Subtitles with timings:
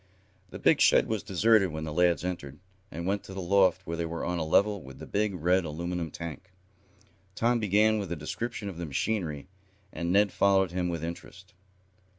[0.49, 2.57] The big shed was deserted when the lads entered,
[2.89, 5.63] and went to the loft where they were on a level with the big, red
[5.63, 6.51] aluminum tank.
[7.35, 9.47] Tom began with a description of the machinery,
[9.93, 11.53] and Ned followed him with interest.